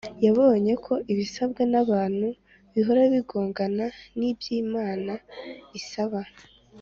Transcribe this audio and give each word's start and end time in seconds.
yabonye 0.25 0.73
ko 0.85 0.93
ibisabwa 1.11 1.61
n’abantu 1.71 2.27
bihora 2.73 3.01
bigongana 3.13 3.85
n’iby’Imana 4.17 5.13
isaba. 5.79 6.19